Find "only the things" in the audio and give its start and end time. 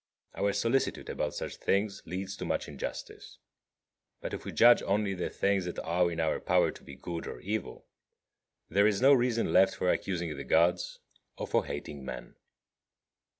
4.81-5.65